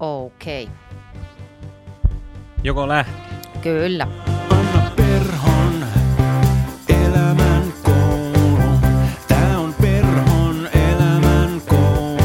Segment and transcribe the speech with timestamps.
[0.00, 0.64] Okei.
[0.64, 0.76] Okay.
[2.62, 3.12] Joko lähti?
[3.62, 4.08] Kyllä.
[4.50, 5.86] Anna Perhon
[6.88, 8.78] elämän koulu.
[9.28, 12.20] Tää on Perhon elämän koulu.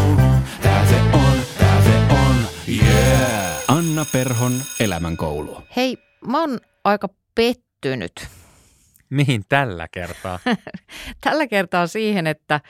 [0.62, 2.36] Tää se on, tää se on,
[2.68, 3.64] yeah.
[3.68, 5.58] Anna Perhon elämän koulu.
[5.76, 5.98] Hei,
[6.28, 8.28] mä oon aika pettynyt
[9.14, 10.40] Mihin tällä kertaa?
[11.24, 12.62] tällä kertaa siihen, että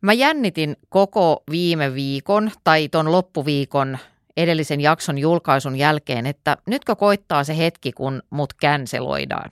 [0.00, 3.98] mä jännitin koko viime viikon tai ton loppuviikon
[4.38, 9.50] edellisen jakson julkaisun jälkeen, että nytkö koittaa se hetki, kun mut känseloidaan.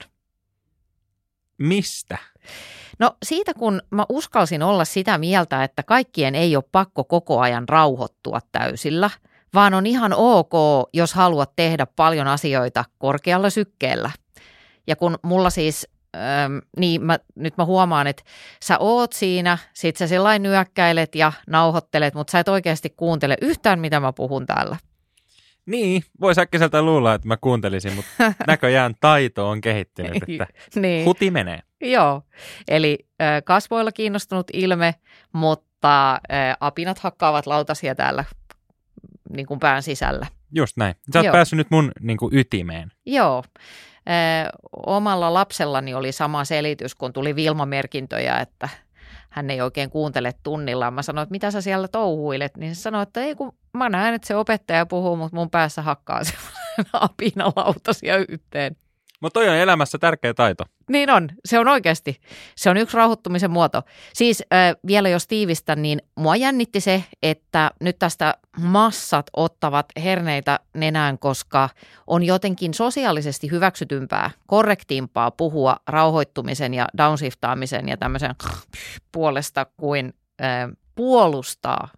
[1.57, 2.17] Mistä?
[2.99, 7.69] No siitä, kun mä uskalsin olla sitä mieltä, että kaikkien ei ole pakko koko ajan
[7.69, 9.09] rauhoittua täysillä,
[9.53, 10.51] vaan on ihan ok,
[10.93, 14.11] jos haluat tehdä paljon asioita korkealla sykkeellä.
[14.87, 18.23] Ja kun mulla siis, ähm, niin mä, nyt mä huomaan, että
[18.63, 23.79] sä oot siinä, sit sä sellainen nyökkäilet ja nauhoittelet, mutta sä et oikeasti kuuntele yhtään,
[23.79, 24.77] mitä mä puhun täällä.
[25.65, 28.11] Niin, voisi äkkiseltä luulla, että mä kuuntelisin, mutta
[28.47, 31.05] näköjään taito on kehittynyt, että niin.
[31.05, 31.59] huti menee.
[31.81, 32.21] Joo,
[32.67, 34.95] eli äh, kasvoilla kiinnostunut ilme,
[35.33, 38.25] mutta äh, apinat hakkaavat lautasia täällä
[39.29, 40.27] niin kuin pään sisällä.
[40.55, 40.95] Just näin.
[41.13, 41.31] Sä oot Joo.
[41.31, 42.91] päässyt nyt mun niin kuin, ytimeen.
[43.05, 43.43] Joo.
[44.85, 48.69] Omalla lapsellani oli sama selitys, kun tuli Vilma-merkintöjä, että
[49.29, 50.93] hän ei oikein kuuntele tunnillaan.
[50.93, 54.13] Mä sanoin, että mitä sä siellä touhuilet, niin se sanoi, että ei kun mä näen,
[54.13, 56.33] että se opettaja puhuu, mutta mun päässä hakkaa se
[56.93, 58.75] apina lautasia yhteen.
[59.19, 60.63] Mutta toi on elämässä tärkeä taito.
[60.89, 62.19] Niin on, se on oikeasti.
[62.55, 63.81] Se on yksi rauhoittumisen muoto.
[64.13, 70.59] Siis äh, vielä jos tiivistän, niin mua jännitti se, että nyt tästä massat ottavat herneitä
[70.73, 71.69] nenään, koska
[72.07, 78.35] on jotenkin sosiaalisesti hyväksytympää, korrektimpaa puhua rauhoittumisen ja downshiftaamisen ja tämmöisen
[79.11, 81.89] puolesta kuin äh, puolustaa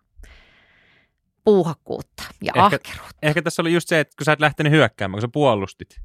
[1.44, 3.16] puuhakkuutta ja Ehkä- ahkeruutta.
[3.22, 5.95] Ehkä tässä oli just se, että kun sä et lähtenyt hyökkäämään, kun sä puolustit.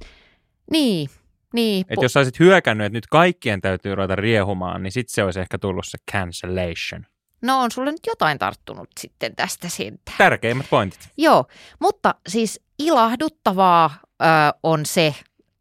[0.70, 1.09] Niin,
[1.53, 1.87] niin.
[1.89, 5.41] Että jos sä olisit hyökännyt, että nyt kaikkien täytyy ruveta riehumaan, niin sitten se olisi
[5.41, 7.07] ehkä tullut se cancellation.
[7.42, 10.19] No on sulle nyt jotain tarttunut sitten tästä sentään.
[10.19, 11.08] Tärkeimmät pointit.
[11.17, 11.45] Joo,
[11.80, 13.91] mutta siis ilahduttavaa
[14.23, 14.25] ö,
[14.63, 15.14] on se,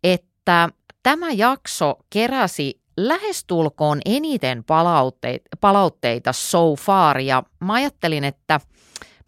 [0.04, 0.70] että
[1.04, 8.60] tämä jakso keräsi lähestulkoon eniten palautteita, palautteita so far ja mä ajattelin, että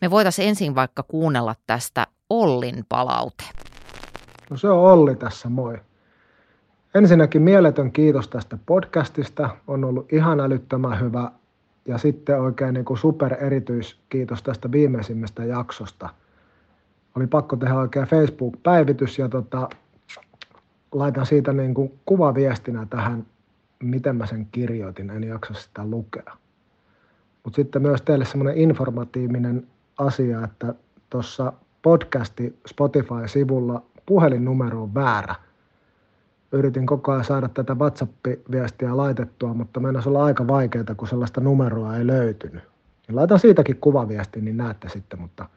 [0.02, 3.44] me voitaisiin ensin vaikka kuunnella tästä Ollin palaute.
[4.50, 5.78] No se on Olli tässä, moi.
[6.96, 9.50] Ensinnäkin mieletön kiitos tästä podcastista.
[9.68, 11.32] On ollut ihan älyttömän hyvä.
[11.88, 16.10] Ja sitten oikein niin kuin super erityiskiitos tästä viimeisimmästä jaksosta.
[17.16, 19.70] Oli pakko tehdä oikein Facebook-päivitys ja tota,
[20.92, 23.26] laitan siitä niin kuin kuvaviestinä tähän,
[23.80, 25.10] miten mä sen kirjoitin.
[25.10, 26.38] En jaksa sitä lukea.
[27.44, 29.68] Mutta sitten myös teille semmoinen informatiivinen
[29.98, 30.74] asia, että
[31.10, 35.36] tuossa podcasti Spotify-sivulla puhelinnumero on väärä.
[36.52, 41.98] Yritin koko ajan saada tätä WhatsApp-viestiä laitettua, mutta mennäisi olla aika vaikeaa, kun sellaista numeroa
[41.98, 42.64] ei löytynyt.
[43.08, 45.50] Niin laitan siitäkin kuvaviestin, niin näette sitten, mutta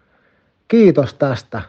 [0.69, 1.63] kiitos tästä.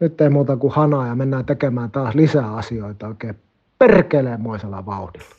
[0.00, 3.38] Nyt ei muuta kuin hanaa ja mennään tekemään taas lisää asioita oikein
[3.78, 5.34] perkelemoisella vauhdilla.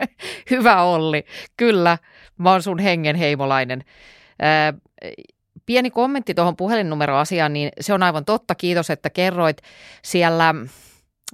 [0.50, 1.24] Hyvä Olli,
[1.56, 1.98] kyllä,
[2.38, 3.84] mä oon sun hengen heimolainen.
[5.68, 8.54] Pieni kommentti tuohon puhelinnumeroasiaan, niin se on aivan totta.
[8.54, 9.56] Kiitos, että kerroit
[10.02, 10.54] siellä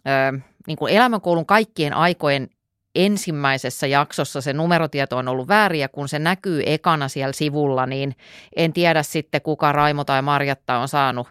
[0.05, 0.33] ää,
[0.67, 2.49] niin kuin elämänkoulun kaikkien aikojen
[2.95, 8.17] ensimmäisessä jaksossa se numerotieto on ollut väärin ja kun se näkyy ekana siellä sivulla, niin
[8.57, 11.29] en tiedä sitten kuka Raimo tai Marjatta on saanut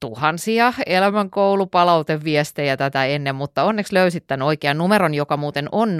[0.00, 5.92] tuhansia elämänkoulupalauteviestejä tätä ennen, mutta onneksi löysit tämän oikean numeron, joka muuten on 050549594.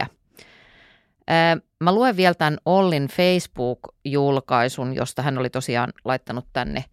[0.00, 0.23] Ää,
[1.80, 6.84] Mä luen vielä tämän Ollin Facebook-julkaisun, josta hän oli tosiaan laittanut tänne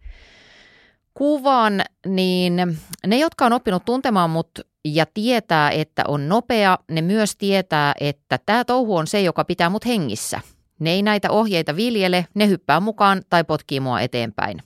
[1.14, 2.56] kuvan, niin
[3.06, 4.50] ne, jotka on oppinut tuntemaan mut
[4.84, 9.70] ja tietää, että on nopea, ne myös tietää, että tämä touhu on se, joka pitää
[9.70, 10.40] mut hengissä.
[10.78, 14.62] Ne ei näitä ohjeita viljele, ne hyppää mukaan tai potkii mua eteenpäin.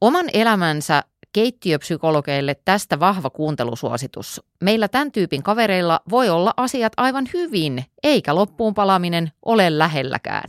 [0.00, 1.02] Oman elämänsä
[1.36, 4.40] keittiöpsykologeille tästä vahva kuuntelusuositus.
[4.62, 10.48] Meillä tämän tyypin kavereilla voi olla asiat aivan hyvin, eikä loppuun palaminen ole lähelläkään.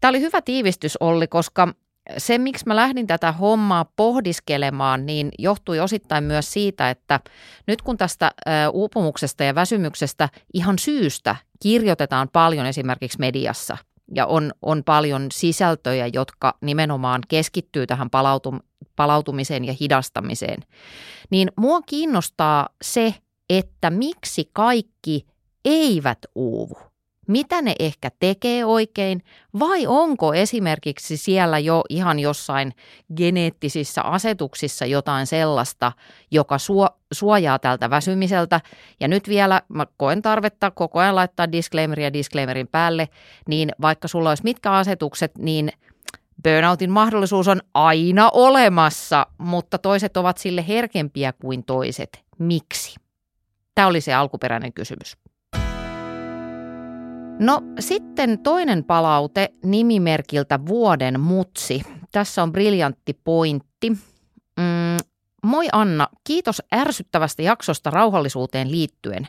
[0.00, 1.74] Tämä oli hyvä tiivistys, Olli, koska
[2.18, 7.20] se, miksi mä lähdin tätä hommaa pohdiskelemaan, niin johtui osittain myös siitä, että
[7.66, 8.30] nyt kun tästä
[8.72, 13.76] uupumuksesta ja väsymyksestä ihan syystä kirjoitetaan paljon esimerkiksi mediassa
[14.14, 18.60] ja on, on paljon sisältöjä, jotka nimenomaan keskittyy tähän palautum,
[18.96, 20.62] palautumiseen ja hidastamiseen,
[21.30, 23.14] niin mua kiinnostaa se,
[23.50, 25.26] että miksi kaikki
[25.64, 26.91] eivät uuvu.
[27.28, 29.22] Mitä ne ehkä tekee oikein,
[29.58, 32.72] vai onko esimerkiksi siellä jo ihan jossain
[33.16, 35.92] geneettisissä asetuksissa jotain sellaista,
[36.30, 38.60] joka suo, suojaa tältä väsymiseltä.
[39.00, 43.08] Ja nyt vielä mä koen tarvetta koko ajan laittaa disclaimeria disclaimerin päälle,
[43.48, 45.72] niin vaikka sulla olisi mitkä asetukset, niin
[46.42, 52.24] Burnoutin mahdollisuus on aina olemassa, mutta toiset ovat sille herkempiä kuin toiset.
[52.38, 52.96] Miksi?
[53.74, 55.16] Tämä oli se alkuperäinen kysymys.
[57.38, 61.82] No sitten toinen palaute nimimerkiltä Vuoden mutsi.
[62.12, 63.90] Tässä on briljantti pointti.
[63.90, 64.96] Mm,
[65.42, 69.28] moi Anna, kiitos ärsyttävästä jaksosta rauhallisuuteen liittyen.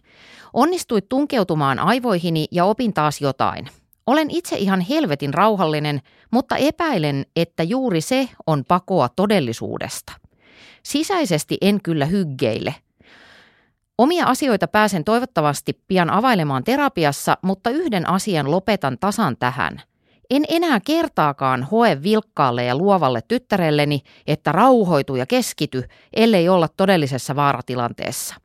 [0.53, 3.69] Onnistuit tunkeutumaan aivoihini ja opin taas jotain.
[4.07, 6.01] Olen itse ihan helvetin rauhallinen,
[6.31, 10.13] mutta epäilen, että juuri se on pakoa todellisuudesta.
[10.83, 12.75] Sisäisesti en kyllä hyggeille.
[13.97, 19.81] Omia asioita pääsen toivottavasti pian availemaan terapiassa, mutta yhden asian lopetan tasan tähän.
[20.29, 27.35] En enää kertaakaan hoe vilkkaalle ja luovalle tyttärelleni, että rauhoitu ja keskity, ellei olla todellisessa
[27.35, 28.35] vaaratilanteessa.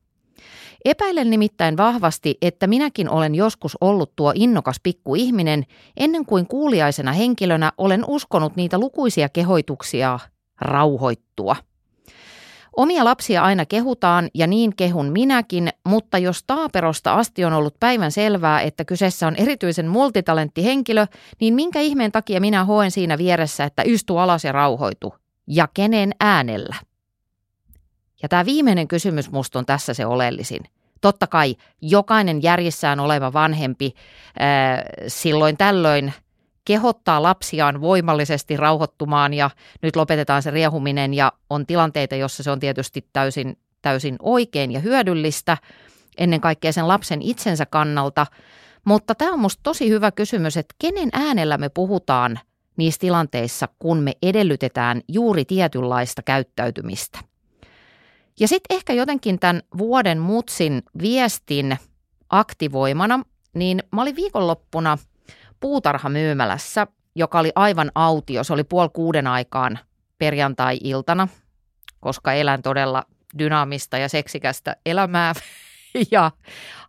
[0.84, 5.64] Epäilen nimittäin vahvasti, että minäkin olen joskus ollut tuo innokas pikkuihminen,
[5.96, 10.18] ennen kuin kuuliaisena henkilönä olen uskonut niitä lukuisia kehoituksia
[10.60, 11.56] rauhoittua.
[12.78, 18.12] Omia lapsia aina kehutaan ja niin kehun minäkin, mutta jos taaperosta asti on ollut päivän
[18.12, 21.06] selvää, että kyseessä on erityisen multitalenttihenkilö,
[21.40, 25.14] niin minkä ihmeen takia minä hoen siinä vieressä, että istu alas ja rauhoitu?
[25.46, 26.76] Ja kenen äänellä?
[28.22, 30.62] Ja tämä viimeinen kysymys musta on tässä se oleellisin.
[31.00, 33.94] Totta kai jokainen järjissään oleva vanhempi
[34.38, 36.12] ää, silloin tällöin
[36.68, 39.50] kehottaa lapsiaan voimallisesti rauhoittumaan ja
[39.82, 44.80] nyt lopetetaan se riehuminen ja on tilanteita, jossa se on tietysti täysin, täysin oikein ja
[44.80, 45.56] hyödyllistä
[46.18, 48.26] ennen kaikkea sen lapsen itsensä kannalta.
[48.84, 52.40] Mutta tämä on minusta tosi hyvä kysymys, että kenen äänellä me puhutaan
[52.76, 57.18] niissä tilanteissa, kun me edellytetään juuri tietynlaista käyttäytymistä.
[58.40, 61.78] Ja sitten ehkä jotenkin tämän vuoden mutsin viestin
[62.30, 63.20] aktivoimana,
[63.54, 64.98] niin mä olin viikonloppuna
[65.60, 68.44] puutarhamyymälässä, joka oli aivan autio.
[68.44, 69.78] Se oli puoli kuuden aikaan
[70.18, 71.28] perjantai-iltana,
[72.00, 73.04] koska elän todella
[73.38, 75.32] dynaamista ja seksikästä elämää.
[76.10, 76.30] Ja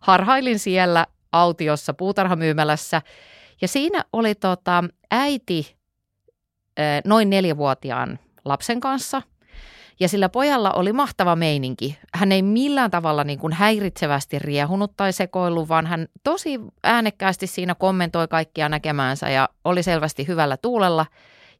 [0.00, 3.02] harhailin siellä autiossa puutarhamyymälässä.
[3.62, 5.76] Ja siinä oli tota, äiti
[7.04, 9.22] noin neljävuotiaan lapsen kanssa–
[10.00, 11.98] ja sillä pojalla oli mahtava meininki.
[12.14, 17.74] Hän ei millään tavalla niin kuin häiritsevästi riehunut tai sekoillut, vaan hän tosi äänekkäästi siinä
[17.74, 21.06] kommentoi kaikkia näkemäänsä ja oli selvästi hyvällä tuulella.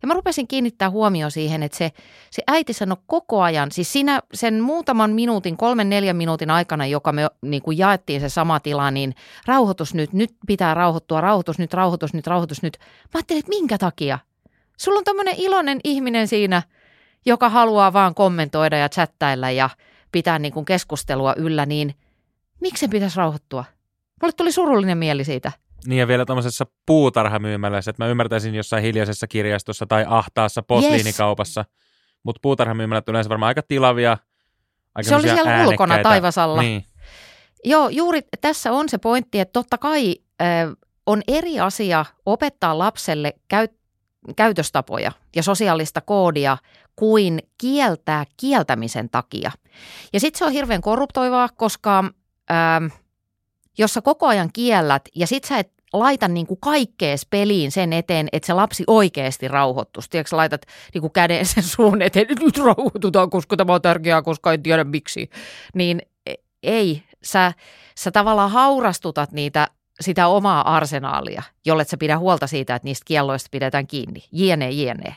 [0.03, 1.93] Ja mä rupesin kiinnittää huomioon siihen, että se,
[2.31, 7.13] se äiti sanoi koko ajan, siis siinä sen muutaman minuutin, kolmen neljän minuutin aikana, joka
[7.13, 9.15] me niin kuin jaettiin se sama tila, niin
[9.47, 12.79] rauhoitus nyt, nyt pitää rauhoittua, rauhoitus nyt, rauhoitus nyt, rauhoitus nyt.
[12.81, 14.19] Mä ajattelin, että minkä takia?
[14.77, 16.63] Sulla on tämmöinen iloinen ihminen siinä–
[17.27, 19.71] joka haluaa vaan kommentoida ja chattailla ja
[20.13, 21.95] pitää niin kuin keskustelua yllä, niin
[22.61, 23.65] miksi se pitäisi rauhoittua?
[24.23, 25.53] Mulle tuli surullinen mieli siitä.
[25.87, 31.77] Niin ja vielä tuommoisessa puutarhamyymälässä, että mä ymmärtäisin jossain hiljaisessa kirjastossa tai ahtaassa posliinikaupassa, yes.
[32.23, 34.17] mutta puutarhamyymälät yleensä varmaan aika tilavia,
[34.95, 35.69] aika Se oli siellä äänekkäitä.
[35.71, 36.63] ulkona taivasalla.
[36.63, 36.85] Niin.
[37.65, 40.47] Joo, juuri tässä on se pointti, että totta kai äh,
[41.07, 43.69] on eri asia opettaa lapselle käy,
[44.37, 46.59] käytöstapoja ja sosiaalista koodia
[46.97, 49.51] kuin kieltää kieltämisen takia.
[50.13, 52.05] Ja sitten se on hirveän korruptoivaa, koska
[52.51, 52.87] ähm,
[53.79, 57.93] jos sä koko ajan kiellät ja sit sä et laita niin kuin kaikkees peliin sen
[57.93, 60.11] eteen, että se lapsi oikeasti rauhoittuisi.
[60.11, 64.53] Tiedätkö, laitat niin kuin käden sen suun eteen, nyt rauhoitutaan, koska tämä on tärkeää, koska
[64.53, 65.31] en tiedä miksi.
[65.75, 67.53] Niin e, ei, sä,
[67.99, 69.69] sä tavallaan haurastutat niitä
[70.01, 74.25] sitä omaa arsenaalia, jolle sä pidä huolta siitä, että niistä kielloista pidetään kiinni.
[74.33, 75.17] Jene, jene.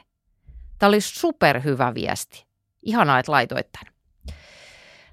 [0.79, 2.45] Tämä oli superhyvä viesti.
[2.81, 3.93] Ihanaa, että laitoit tämän.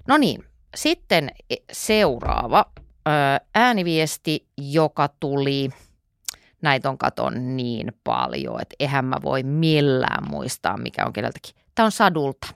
[0.07, 0.43] No niin,
[0.75, 1.31] sitten
[1.71, 2.65] seuraava
[3.55, 5.69] ääniviesti, joka tuli,
[6.61, 11.55] näitä on katon niin paljon, että eihän mä voi millään muistaa, mikä on keneltäkin.
[11.75, 12.47] Tämä on Sadulta.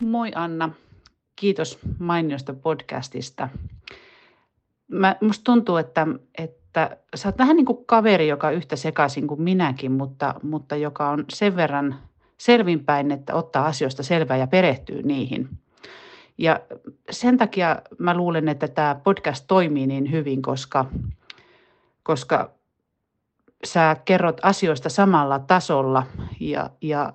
[0.00, 0.70] Moi Anna,
[1.36, 3.48] kiitos mainiosta podcastista.
[4.90, 6.06] Mä, musta tuntuu, että,
[6.38, 10.76] että sä oot vähän niin kuin kaveri, joka on yhtä sekaisin kuin minäkin, mutta, mutta
[10.76, 11.96] joka on sen verran
[12.38, 15.48] selvinpäin, että ottaa asioista selvää ja perehtyy niihin.
[16.38, 16.60] Ja
[17.10, 20.86] sen takia mä luulen, että tämä podcast toimii niin hyvin, koska,
[22.02, 22.50] koska
[23.64, 26.06] sä kerrot asioista samalla tasolla
[26.40, 27.12] ja, ja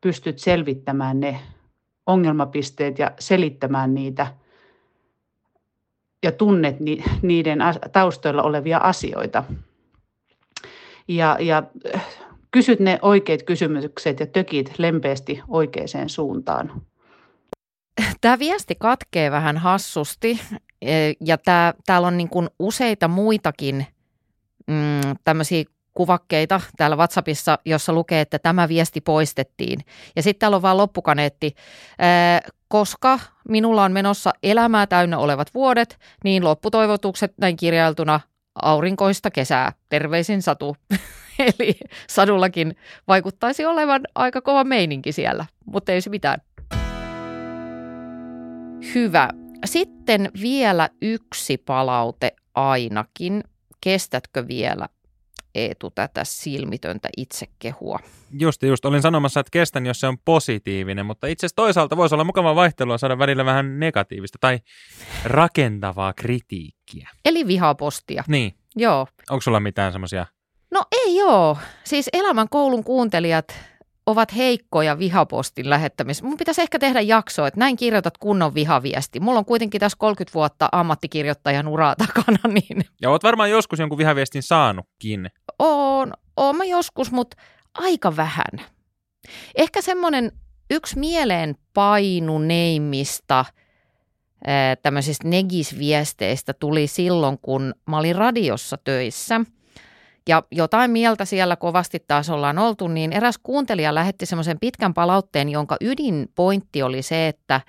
[0.00, 1.40] pystyt selvittämään ne
[2.06, 4.26] ongelmapisteet ja selittämään niitä
[6.22, 7.58] ja tunnet ni, niiden
[7.92, 9.44] taustoilla olevia asioita.
[11.08, 11.62] Ja, ja
[12.50, 16.82] kysyt ne oikeat kysymykset ja tökit lempeästi oikeaan suuntaan.
[18.20, 20.40] Tämä viesti katkee vähän hassusti
[20.82, 23.86] e, ja tää, täällä on niin kuin useita muitakin
[24.66, 25.64] mm, tämmöisiä
[25.94, 29.80] kuvakkeita täällä WhatsAppissa, jossa lukee, että tämä viesti poistettiin.
[30.16, 31.54] Ja sitten täällä on vaan loppukaneetti.
[32.68, 33.18] Koska
[33.48, 38.20] minulla on menossa elämää täynnä olevat vuodet, niin lopputoivotukset näin kirjailtuna
[38.62, 39.72] aurinkoista kesää.
[39.88, 40.76] Terveisin Satu.
[41.58, 41.74] Eli
[42.08, 42.76] Sadullakin
[43.08, 46.40] vaikuttaisi olevan aika kova meininki siellä, mutta ei se mitään.
[48.94, 49.28] Hyvä.
[49.64, 53.44] Sitten vielä yksi palaute ainakin.
[53.80, 54.88] Kestätkö vielä
[55.54, 57.98] Eetu tätä silmitöntä itsekehua?
[58.38, 58.84] Just, just.
[58.84, 62.54] Olin sanomassa, että kestän, jos se on positiivinen, mutta itse asiassa toisaalta voisi olla mukava
[62.54, 64.58] vaihtelua saada välillä vähän negatiivista tai
[65.24, 67.08] rakentavaa kritiikkiä.
[67.24, 68.24] Eli vihapostia.
[68.28, 68.54] Niin.
[68.76, 69.06] Joo.
[69.30, 70.26] Onko sulla mitään semmoisia?
[70.70, 71.58] No ei joo.
[71.84, 73.58] Siis elämän koulun kuuntelijat
[74.06, 76.24] ovat heikkoja vihapostin lähettämisessä.
[76.24, 79.20] Mun pitäisi ehkä tehdä jakso, että näin kirjoitat kunnon vihaviesti.
[79.20, 83.98] Mulla on kuitenkin tässä 30 vuotta ammattikirjoittajan uraa takana, niin Ja oot varmaan joskus jonkun
[83.98, 85.30] vihaviestin saanutkin.
[85.58, 87.36] on, oon mä joskus, mutta
[87.74, 88.66] aika vähän.
[89.54, 90.32] Ehkä semmoinen
[90.70, 93.44] yksi mieleen painuneimmista
[94.82, 99.40] tämmöisistä negisviesteistä tuli silloin, kun mä olin radiossa töissä.
[100.28, 105.48] Ja jotain mieltä siellä kovasti taas ollaan oltu, niin eräs kuuntelija lähetti semmoisen pitkän palautteen,
[105.48, 107.60] jonka ydinpointti oli se, että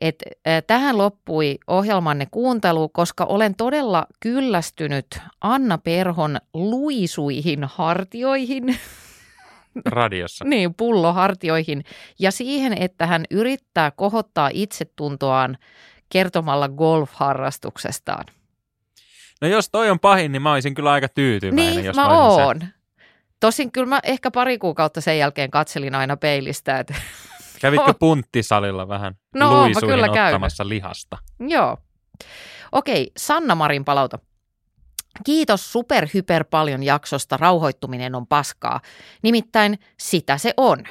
[0.00, 0.22] et,
[0.66, 5.06] tähän loppui ohjelmanne kuuntelu, koska olen todella kyllästynyt
[5.40, 8.78] Anna Perhon luisuihin hartioihin,
[9.86, 10.44] Radiossa.
[10.48, 11.84] niin pullohartioihin
[12.18, 15.58] ja siihen, että hän yrittää kohottaa itsetuntoaan
[16.08, 18.24] kertomalla golfharrastuksestaan.
[19.40, 22.08] No jos toi on pahin, niin mä olisin kyllä aika tyytyväinen, Niin, jos mä se.
[22.10, 22.60] oon.
[23.40, 26.94] Tosin kyllä mä ehkä pari kuukautta sen jälkeen katselin aina peilistä, että
[27.60, 30.24] Kävitkö punttisalilla vähän No, mä kyllä käynyt.
[30.34, 31.18] ottamassa lihasta?
[31.48, 31.76] Joo.
[32.72, 34.18] Okei, Sanna Marin palauta.
[35.24, 37.36] Kiitos super hyper paljon jaksosta.
[37.36, 38.80] Rauhoittuminen on paskaa.
[39.22, 40.84] Nimittäin sitä se on.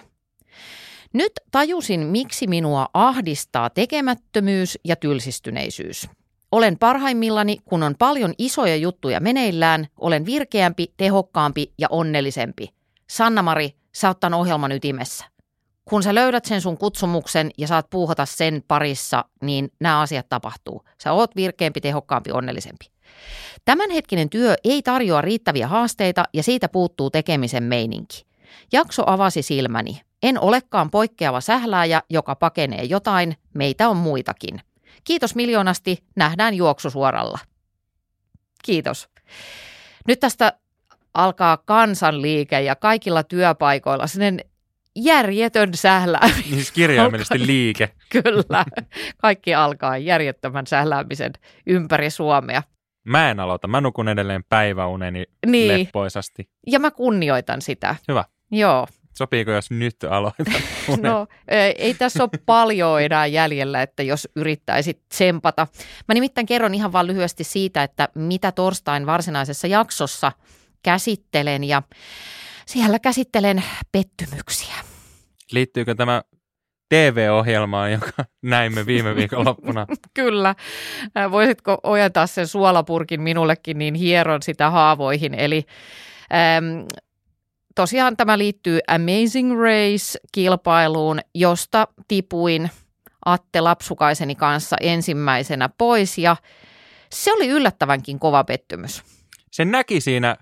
[1.14, 6.10] Nyt tajusin, miksi minua ahdistaa tekemättömyys ja tylsistyneisyys.
[6.52, 12.70] Olen parhaimmillani, kun on paljon isoja juttuja meneillään, olen virkeämpi, tehokkaampi ja onnellisempi.
[13.10, 15.26] Sanna-Mari, sä oot ohjelman ytimessä.
[15.86, 20.84] Kun sä löydät sen sun kutsumuksen ja saat puuhata sen parissa, niin nämä asiat tapahtuu.
[21.04, 22.86] Sä oot virkeämpi, tehokkaampi, onnellisempi.
[23.66, 28.26] Tämänhetkinen työ ei tarjoa riittäviä haasteita ja siitä puuttuu tekemisen meininki.
[28.72, 30.02] Jakso avasi silmäni.
[30.24, 34.62] En olekaan poikkeava sählääjä, joka pakenee jotain, meitä on muitakin.
[35.04, 37.40] Kiitos miljoonasti, nähdään juoksusuoralla.
[38.64, 39.10] Kiitos.
[40.08, 40.54] Nyt tästä
[41.14, 44.40] alkaa kansanliike ja kaikilla työpaikoilla sellainen
[44.96, 46.42] järjetön sählääminen.
[46.42, 47.90] Niin siis kirjaimellisesti liike.
[48.10, 48.66] Kyllä,
[49.18, 51.34] kaikki alkaa järjettömän sähläämisen
[51.68, 52.64] ympäri Suomea.
[53.04, 53.68] Mä en aloita.
[53.68, 55.68] Mä nukun edelleen päiväuneni Niin.
[55.68, 56.50] leppoisasti.
[56.68, 57.96] Ja mä kunnioitan sitä.
[58.08, 58.24] Hyvä.
[58.52, 58.88] Joo.
[59.18, 60.46] Sopiiko, jos nyt aloitan?
[61.02, 61.28] No,
[61.78, 65.68] ei, tässä ole paljon enää jäljellä, että jos yrittäisit tsempata.
[66.08, 70.32] Mä nimittäin kerron ihan vaan lyhyesti siitä, että mitä torstain varsinaisessa jaksossa
[70.84, 71.82] käsittelen ja
[72.66, 74.76] siellä käsittelen pettymyksiä.
[75.52, 76.22] Liittyykö tämä
[76.90, 79.88] TV-ohjelmaan, joka näimme viime viikonloppuna?
[80.14, 80.56] Kyllä.
[81.32, 85.34] Voisitko ojentaa sen suolapurkin minullekin, niin hieron sitä haavoihin.
[85.34, 85.66] Eli
[86.58, 86.86] äm,
[87.78, 92.70] tosiaan tämä liittyy Amazing Race-kilpailuun, josta tipuin
[93.26, 96.36] Atte Lapsukaiseni kanssa ensimmäisenä pois ja
[97.12, 99.04] se oli yllättävänkin kova pettymys.
[99.52, 100.36] Sen näki siinä,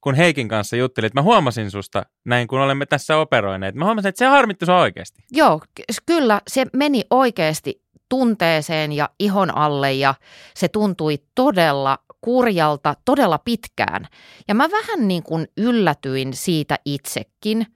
[0.00, 1.14] kun Heikin kanssa juttelit.
[1.14, 3.74] Mä huomasin susta, näin kun olemme tässä operoineet.
[3.74, 5.22] Mä huomasin, että se harmitti sua oikeasti.
[5.30, 10.14] Joo, ky- kyllä se meni oikeasti tunteeseen ja ihon alle ja
[10.54, 14.06] se tuntui todella kurjalta todella pitkään.
[14.48, 17.66] Ja mä vähän niin kuin yllätyin siitä itsekin.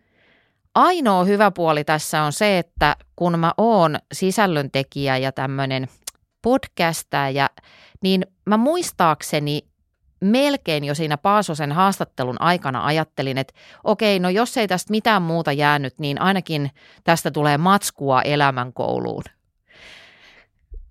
[0.75, 5.89] Ainoa hyvä puoli tässä on se, että kun mä oon sisällöntekijä ja tämmöinen
[6.43, 7.51] podcastaja,
[8.03, 9.63] niin mä muistaakseni
[10.23, 15.53] melkein jo siinä Paasosen haastattelun aikana ajattelin, että okei, no jos ei tästä mitään muuta
[15.53, 16.71] jäänyt, niin ainakin
[17.05, 19.25] tästä tulee matskua elämänkouluun.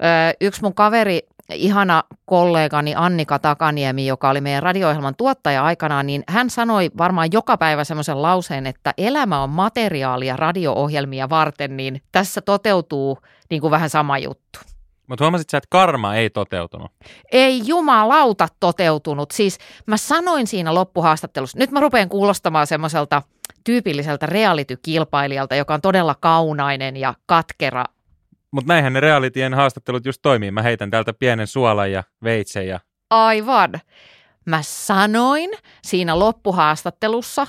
[0.04, 1.22] Öö, yksi mun kaveri,
[1.54, 7.58] ihana kollegani Annika Takaniemi, joka oli meidän radio-ohjelman tuottaja aikanaan, niin hän sanoi varmaan joka
[7.58, 13.18] päivä semmoisen lauseen, että elämä on materiaalia radio-ohjelmia varten, niin tässä toteutuu
[13.50, 14.60] niin kuin vähän sama juttu.
[15.08, 16.92] Mutta huomasit sä, että karma ei toteutunut.
[17.32, 19.32] Ei jumalauta toteutunut.
[19.32, 23.22] Siis mä sanoin siinä loppuhaastattelussa, nyt mä rupean kuulostamaan semmoiselta
[23.64, 27.86] tyypilliseltä reality-kilpailijalta, joka on todella kaunainen ja katkera.
[28.52, 30.52] Mutta näinhän ne realitien haastattelut just toimii.
[30.52, 32.80] Mä heitän täältä pienen suolan ja veitsen ja
[33.10, 33.72] Aivan.
[34.46, 35.50] Mä sanoin
[35.84, 37.48] siinä loppuhaastattelussa,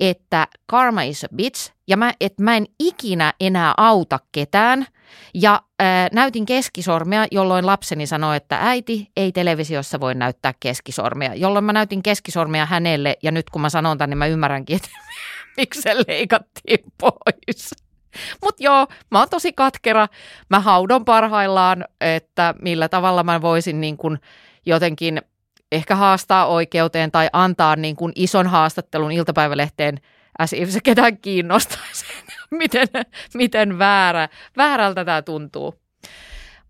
[0.00, 4.86] että karma is a bitch ja mä, että mä en ikinä enää auta ketään.
[5.34, 11.34] Ja ää, näytin keskisormea, jolloin lapseni sanoi, että äiti ei televisiossa voi näyttää keskisormea.
[11.34, 14.88] Jolloin mä näytin keskisormea hänelle ja nyt kun mä sanon tämän, niin mä ymmärränkin, että
[15.56, 17.70] miksi se leikattiin pois.
[18.42, 20.08] Mutta joo, mä oon tosi katkera.
[20.48, 24.18] Mä haudon parhaillaan, että millä tavalla mä voisin niin kuin
[24.66, 25.22] jotenkin
[25.72, 29.98] ehkä haastaa oikeuteen tai antaa niin kuin ison haastattelun iltapäivälehteen
[30.38, 32.04] as if se ketään kiinnostaisi,
[32.50, 32.88] miten,
[33.34, 35.74] miten väärä, väärältä tämä tuntuu.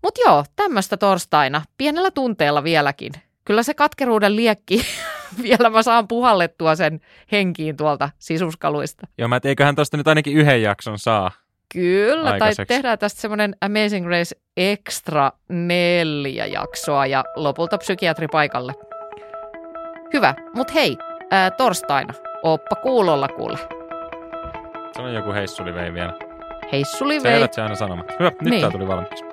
[0.03, 3.13] Mutta joo, tämmöistä torstaina, pienellä tunteella vieläkin.
[3.45, 4.77] Kyllä se katkeruuden liekki,
[5.43, 7.01] vielä mä saan puhallettua sen
[7.33, 9.07] henkiin tuolta sisuskaluista.
[9.19, 11.31] joo, mä et eiköhän tosta nyt ainakin yhden jakson saa.
[11.73, 12.75] Kyllä, tai Aikaiseksi.
[12.75, 18.73] tehdään tästä semmoinen Amazing Race Extra neljä jaksoa ja lopulta psykiatri paikalle.
[20.15, 20.97] Hyvä, mutta hei,
[21.31, 23.59] ää, torstaina, oppa kuulolla kuule.
[24.97, 26.13] Se on joku heissuli vei vielä.
[26.73, 27.33] Heissuli Sä vei.
[27.41, 28.09] jätät se aina sanomaan.
[28.19, 28.61] Hyvä, nyt Niin.
[28.61, 29.25] tää tuli valmiiksi.